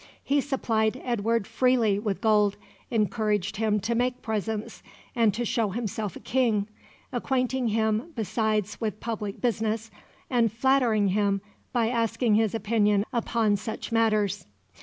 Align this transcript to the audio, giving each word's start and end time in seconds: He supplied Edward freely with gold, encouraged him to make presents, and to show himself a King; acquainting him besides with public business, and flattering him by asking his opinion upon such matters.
He 0.23 0.41
supplied 0.41 0.99
Edward 1.05 1.45
freely 1.45 1.99
with 1.99 2.21
gold, 2.21 2.57
encouraged 2.89 3.57
him 3.57 3.79
to 3.81 3.93
make 3.93 4.23
presents, 4.23 4.81
and 5.15 5.31
to 5.35 5.45
show 5.45 5.69
himself 5.69 6.15
a 6.15 6.19
King; 6.19 6.67
acquainting 7.13 7.67
him 7.67 8.11
besides 8.15 8.81
with 8.81 8.99
public 8.99 9.39
business, 9.39 9.91
and 10.27 10.51
flattering 10.51 11.09
him 11.09 11.39
by 11.71 11.89
asking 11.89 12.33
his 12.33 12.55
opinion 12.55 13.05
upon 13.13 13.57
such 13.57 13.91
matters. 13.91 14.47